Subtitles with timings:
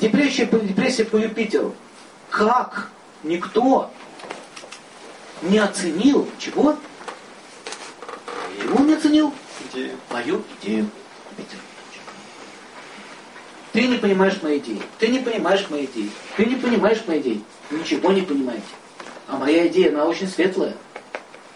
[0.00, 1.74] Депрессия депрессия по Юпитеру.
[2.30, 2.90] Как
[3.24, 3.90] никто
[5.42, 6.76] не оценил чего?
[8.62, 9.32] Его не оценил?
[9.72, 9.96] Идея.
[10.10, 10.88] Мою идею
[11.30, 11.60] Юпитера.
[13.72, 14.80] Ты не понимаешь моей идеи.
[14.98, 16.10] Ты не понимаешь моей идеи.
[16.36, 17.44] Ты не понимаешь моей идеи.
[17.70, 18.62] Ничего не понимаете.
[19.26, 20.74] А моя идея, она очень светлая.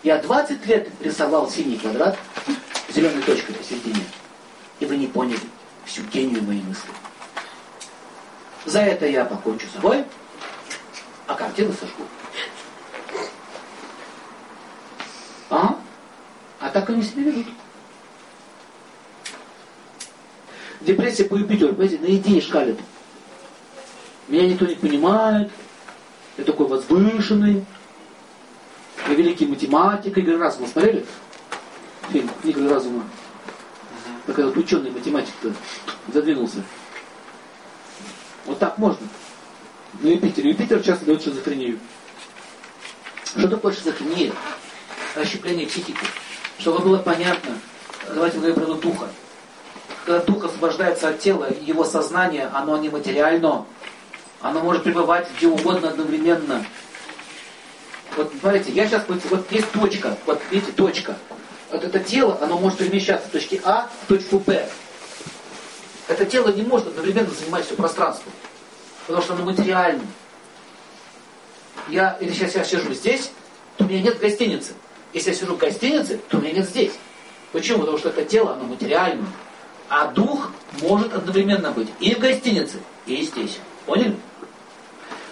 [0.03, 2.19] Я 20 лет рисовал синий квадрат
[2.93, 4.05] зеленой точкой посередине.
[4.81, 5.41] И вы не поняли
[5.85, 6.91] всю гению моей мысли.
[8.65, 10.05] За это я покончу с собой,
[11.27, 12.05] а картину сожгу.
[15.51, 15.79] А?
[16.61, 17.47] А так они себя ведут.
[20.81, 22.79] Депрессия по Юпитеру, понимаете, на идеи шкалит.
[24.29, 25.51] Меня никто не понимает,
[26.39, 27.65] я такой возвышенный,
[29.09, 31.05] я великий математик, Игорь Разума смотрели?
[32.11, 33.05] Фильм Игорь Разума.
[34.27, 35.53] Такой вот ученый математик-то
[36.13, 36.63] задвинулся.
[38.47, 39.07] Вот так можно.
[40.01, 40.47] На Юпитер.
[40.47, 41.79] Юпитер часто дает шизофрению.
[43.25, 44.33] Что такое шизофрения?
[45.15, 46.05] Расщепление психики.
[46.59, 47.59] Чтобы было понятно,
[48.09, 49.09] давайте говорим про духа.
[50.05, 53.65] Когда дух освобождается от тела, его сознание, оно нематериально.
[54.41, 56.65] Оно может пребывать где угодно одновременно.
[58.17, 61.17] Вот смотрите, я сейчас, вот есть точка, вот видите, точка.
[61.71, 64.69] Вот это тело, оно может перемещаться с точки А в точку Б.
[66.13, 68.31] Это тело не может одновременно занимать все пространство.
[69.07, 70.03] Потому что оно материально.
[71.89, 73.33] Я, сейчас я сижу здесь,
[73.79, 74.75] то у меня нет гостиницы.
[75.15, 76.93] Если я сижу в гостинице, то у меня нет здесь.
[77.53, 77.81] Почему?
[77.81, 79.27] Потому что это тело, оно материально.
[79.89, 80.51] А дух
[80.83, 83.59] может одновременно быть и в гостинице, и здесь.
[83.87, 84.15] Поняли?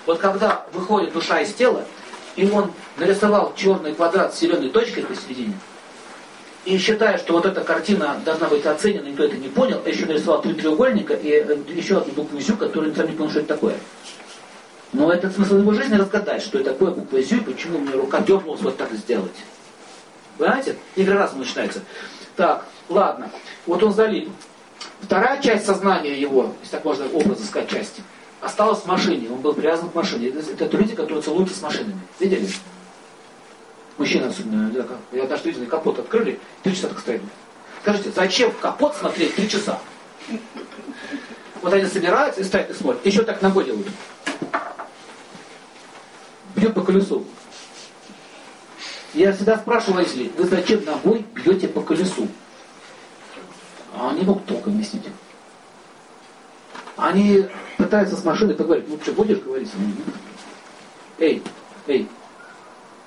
[0.06, 1.84] Вот когда выходит душа из тела,
[2.36, 5.58] и он нарисовал черный квадрат с зеленой точкой посередине,
[6.64, 10.06] и считая, что вот эта картина должна быть оценена, никто это не понял, а еще
[10.06, 13.48] нарисовал три треугольника и э, еще одну букву «зю», которую сам не понял, что это
[13.48, 13.76] такое.
[14.92, 18.20] Но этот смысл его жизни разгадать, что это такое буква «зю» и почему мне рука
[18.20, 19.32] дернулась вот так сделать.
[20.36, 20.76] Понимаете?
[20.96, 21.82] Игра разума начинается.
[22.36, 23.30] Так, ладно.
[23.66, 24.28] Вот он залип.
[25.00, 28.02] Вторая часть сознания его, если так можно образно сказать, части,
[28.40, 29.28] осталась в машине.
[29.30, 30.28] Он был привязан к машине.
[30.28, 32.00] Это, это люди, которые целуются с машинами.
[32.18, 32.48] Видели?
[33.98, 34.72] Мужчина особенно,
[35.12, 37.22] я даже видел, капот открыли, три часа так стояли.
[37.82, 39.78] Скажите, зачем капот смотреть три часа?
[41.62, 43.04] Вот они собираются и стоят и смотрят.
[43.04, 43.88] Еще так ногой делают.
[46.56, 47.26] Бьет по колесу.
[49.12, 52.28] Я всегда спрашиваю водителей, вы зачем ногой бьете по колесу?
[53.94, 55.02] А они могут толком объяснить.
[56.96, 57.46] Они
[57.76, 58.88] пытаются с машиной поговорить.
[58.88, 59.70] Ну что, будешь говорить?
[61.18, 61.42] Эй,
[61.86, 62.08] эй.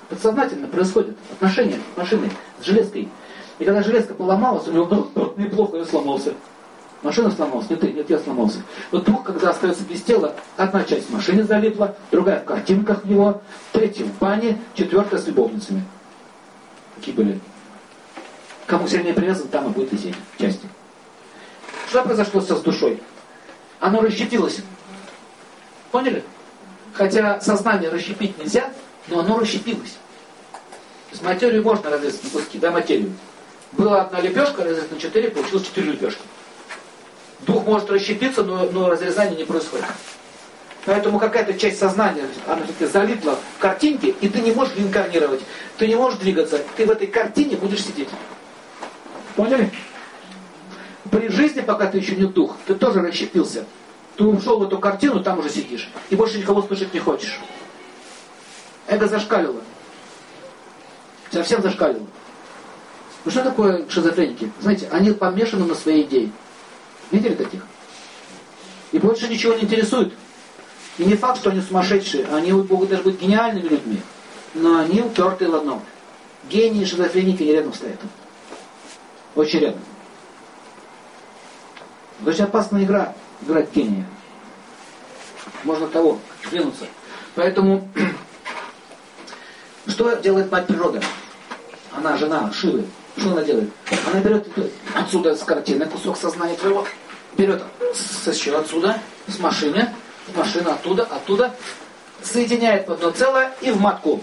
[0.08, 3.08] Подсознательно происходит отношение машины с железкой.
[3.58, 6.34] И когда железка поломалась, у него был неплохо, я сломался.
[7.02, 8.62] Машина сломалась, нет, нет, я сломался.
[8.90, 13.10] Вот дух, когда остается без тела, одна часть в машине залипла, другая в картинках в
[13.10, 13.42] него,
[13.72, 15.84] третья в бане, четвертая с любовницами.
[16.96, 17.40] Какие были?
[18.66, 20.66] Кому сильнее привязан, там и будет висеть части.
[21.88, 23.02] Что произошло с душой?
[23.80, 24.62] Оно расщепилось.
[25.90, 26.24] Поняли?
[26.94, 28.70] Хотя сознание расщепить нельзя,
[29.08, 29.96] но оно расщепилось.
[31.10, 33.12] Есть материю можно разрезать на куски, да, материю.
[33.72, 36.22] Была одна лепешка, разрезать на четыре, получилось четыре лепешки.
[37.40, 39.86] Дух может расщепиться, но, но разрезание не происходит.
[40.86, 45.40] Поэтому какая-то часть сознания, она все-таки залипла в картинке, и ты не можешь реинкарнировать,
[45.78, 48.08] ты не можешь двигаться, ты в этой картине будешь сидеть.
[49.34, 49.70] Поняли?
[51.10, 53.64] При жизни, пока ты еще не дух, ты тоже расщепился.
[54.16, 55.90] Ты ушел в эту картину, там уже сидишь.
[56.10, 57.40] И больше никого слышать не хочешь.
[58.86, 59.60] Эго зашкалило.
[61.30, 62.06] Совсем зашкалило.
[63.24, 64.52] Ну что такое шизофреники?
[64.60, 66.30] Знаете, они помешаны на своей идее.
[67.10, 67.66] Видели таких?
[68.92, 70.12] И больше ничего не интересует.
[70.98, 72.26] И не факт, что они сумасшедшие.
[72.26, 74.00] Они могут даже быть гениальными людьми.
[74.54, 75.82] Но они упертые в одном.
[76.48, 77.98] Гении шизофреники не рядом стоят.
[79.34, 79.80] Очень рядом.
[82.24, 84.06] Очень опасная игра, играть гения.
[85.64, 86.20] Можно того,
[86.50, 86.86] двинуться.
[87.34, 87.88] Поэтому,
[89.94, 91.00] что делает мать природа?
[91.92, 92.84] Она жена Шивы.
[93.16, 93.70] Что она делает?
[94.10, 94.48] Она берет
[94.92, 96.84] отсюда с картины кусок сознания твоего,
[97.36, 97.62] берет
[98.26, 98.98] еще отсюда,
[99.28, 99.88] с машины,
[100.34, 101.54] машина оттуда, оттуда,
[102.20, 104.20] соединяет в одно целое и в матку.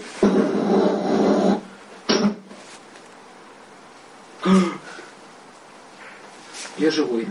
[6.76, 7.28] Я живой.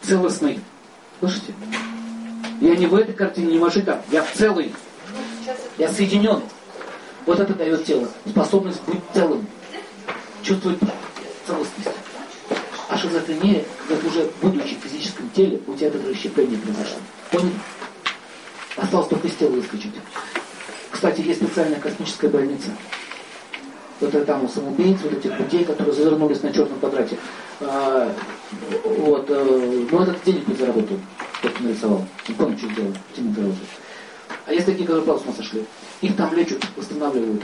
[0.00, 0.60] Целостный.
[1.18, 1.52] Слышите?
[2.62, 4.00] Я не в этой картине, не маши там.
[4.10, 4.74] Я целый.
[5.80, 6.42] Я соединен.
[7.24, 8.06] Вот это дает тело.
[8.28, 9.46] Способность быть целым.
[10.42, 10.78] Чувствовать
[11.46, 11.96] целостность.
[12.90, 16.98] А шизофрения, когда уже будучи в физическом теле, у тебя это расщепление произошло.
[17.30, 17.52] Понял?
[18.76, 19.94] Осталось только из тела выскочить.
[20.90, 22.68] Кстати, есть специальная космическая больница.
[24.00, 27.16] Вот это там самоубийц, вот этих людей, которые завернулись на черном квадрате.
[27.62, 28.14] А,
[28.84, 30.98] вот, а, ну этот денег не заработал,
[31.38, 32.04] кто нарисовал.
[32.28, 33.66] Не помню, что сделал, денег заработал.
[34.60, 35.64] Есть такие, которые ума сошли.
[36.02, 37.42] Их там лечат, восстанавливают.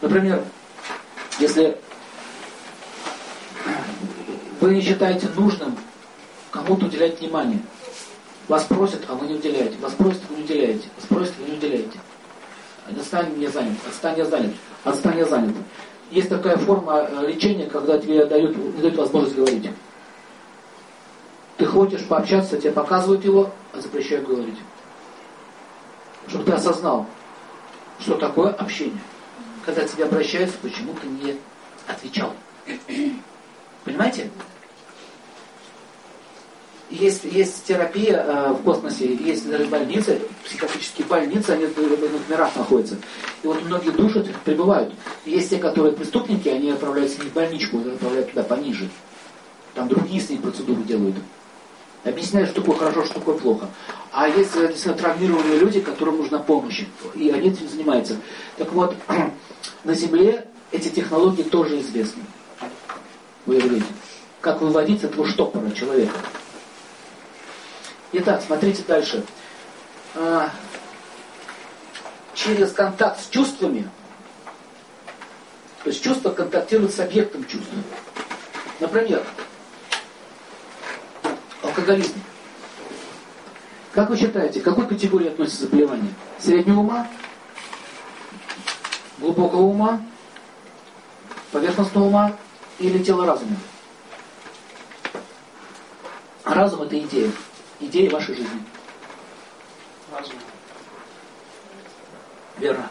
[0.00, 0.44] Например,
[1.40, 1.76] если
[4.60, 5.76] вы не считаете нужным
[6.52, 7.58] кому-то уделять внимание,
[8.46, 9.76] вас просят, а вы не уделяете.
[9.78, 10.88] Вас просят, вы не уделяете.
[10.96, 11.98] Вас просят, вы не уделяете.
[12.96, 13.76] Отстань, не занят.
[13.88, 14.54] Отстань, я занят.
[14.84, 15.56] Отстань, я занят.
[16.12, 19.70] Есть такая форма э, лечения, когда тебе дают, не дают возможность говорить.
[21.56, 24.58] Ты хочешь пообщаться, тебе показывают его, а запрещают говорить.
[26.28, 27.06] Чтобы ты осознал,
[28.00, 29.00] что такое общение.
[29.64, 31.36] Когда к тебе обращаются, почему ты не
[31.86, 32.34] отвечал.
[33.84, 34.30] Понимаете?
[36.90, 42.54] Есть, есть терапия э, в космосе, есть даже больницы, психиатрические больницы, они в иных мирах
[42.54, 42.96] находятся.
[43.42, 44.94] И вот многие души прибывают.
[45.24, 48.88] Есть те, которые преступники, они отправляются не в больничку, отправляют туда пониже.
[49.74, 51.16] Там другие с ней процедуры делают.
[52.04, 53.68] Объясняют, что такое хорошо, что такое плохо.
[54.12, 56.84] А есть действительно травмированные люди, которым нужна помощь.
[57.14, 58.16] И они этим занимаются.
[58.58, 58.94] Так вот,
[59.84, 62.22] на Земле эти технологии тоже известны.
[63.46, 63.86] Вы видите.
[64.40, 66.14] Как выводить этого штопора человека.
[68.12, 69.24] Итак, смотрите дальше.
[70.14, 70.50] А,
[72.34, 73.88] через контакт с чувствами,
[75.82, 77.78] то есть чувство контактирует с объектом чувства.
[78.80, 79.24] Например,
[81.74, 82.14] алкоголизм.
[83.92, 86.12] Как вы считаете, к какой категории относится заболевание?
[86.38, 87.08] Среднего ума?
[89.18, 90.00] Глубокого ума?
[91.50, 92.36] Поверхностного ума?
[92.78, 93.56] Или тело разума?
[96.44, 97.30] Разум это идея
[97.80, 98.64] идеи вашей жизни?
[100.12, 100.34] Разум.
[102.58, 102.88] Верно.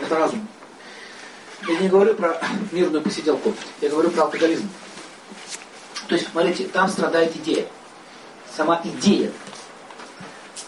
[0.00, 0.46] Это разум.
[1.68, 2.40] Я не говорю про
[2.72, 4.68] мирную посиделку, я говорю про алкоголизм.
[6.12, 7.66] То есть, смотрите, там страдает идея.
[8.54, 9.32] Сама идея,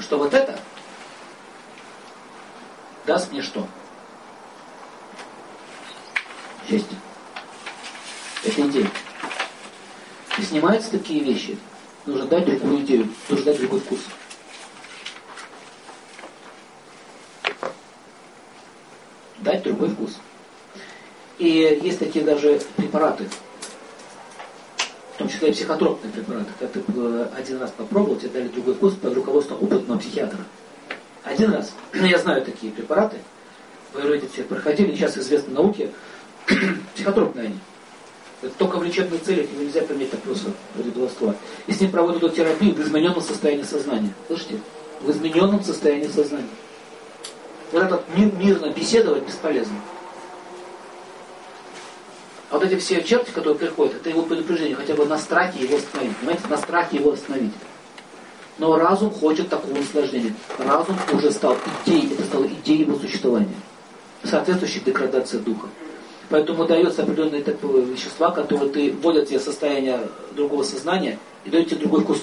[0.01, 0.59] что вот это
[3.05, 3.69] даст мне что?
[6.67, 6.97] Счастье.
[8.43, 8.91] Это идея.
[10.39, 11.59] И снимаются такие вещи.
[12.07, 14.01] Нужно дать другую идею, нужно дать другой вкус.
[19.41, 20.17] Дать другой вкус.
[21.37, 21.49] И
[21.83, 23.29] есть такие даже препараты,
[25.15, 26.51] в том числе и психотропные препараты.
[26.59, 30.41] Когда ты э, один раз попробовал, тебе дали другой вкус под руководством опытного психиатра.
[31.23, 31.73] Один раз.
[31.95, 33.19] Я знаю такие препараты.
[33.93, 35.91] Вы эти все проходили, сейчас известны науке.
[36.95, 37.59] Психотропные они.
[38.43, 41.35] Это только в лечебных целях его нельзя применять так просто вроде баловства.
[41.69, 44.13] И с ним проводят эту терапию в измененном состоянии сознания.
[44.27, 44.59] Слышите?
[45.01, 46.49] В измененном состоянии сознания.
[47.71, 49.77] Вот этот мир, мирно беседовать бесполезно.
[52.55, 55.77] А вот эти все черти, которые приходят, это его предупреждение, хотя бы на страхе его
[55.77, 56.17] остановить.
[56.19, 57.51] Понимаете, на страхе его остановить.
[58.59, 60.37] Но разум хочет такого наслаждения.
[60.59, 63.57] Разум уже стал идеей, это стало идеей его существования.
[64.23, 65.67] Соответствующей деградации духа.
[66.31, 69.99] Поэтому дается определенные такие вещества, которые ты вводят в состояние
[70.37, 72.23] другого сознания и дают тебе другой вкус.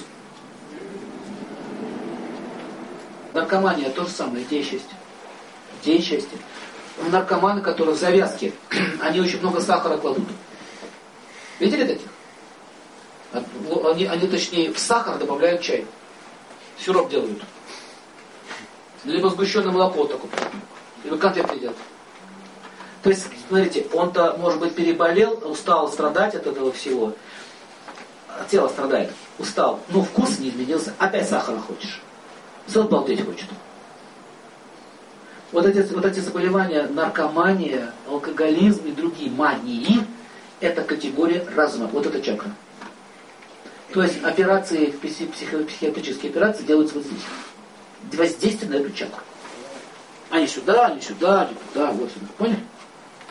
[3.34, 4.96] Наркомания то же самое, идея счастья.
[5.82, 6.38] Идея счастья.
[6.98, 8.52] Наркоманы, которые в завязке,
[9.00, 10.28] они очень много сахара кладут.
[11.58, 12.08] Видели таких?
[13.68, 15.86] Ну, они, они точнее в сахар добавляют чай.
[16.78, 17.42] Сироп делают.
[19.04, 20.30] Либо сгущенное молоко такое.
[21.04, 21.74] Либо конфеты едят.
[23.02, 27.14] То есть, смотрите, он-то, может быть, переболел, устал страдать от этого всего.
[28.48, 29.80] Тело страдает, устал.
[29.88, 32.00] Но вкус не изменился, опять сахара хочешь.
[32.66, 33.48] Все балдеть хочет.
[35.52, 40.04] Вот эти, вот эти заболевания, наркомания, алкоголизм и другие мании,
[40.60, 41.86] это категория разума.
[41.88, 42.50] Вот это чакра.
[43.92, 47.22] То есть операции, психиатрические операции делаются вот здесь.
[48.12, 49.20] Воздействие на эту чакру.
[50.30, 52.26] Они сюда, они сюда, они туда, вот сюда.
[52.38, 52.64] Поняли?